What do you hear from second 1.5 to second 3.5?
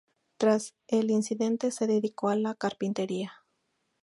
se dedicó a la carpintería.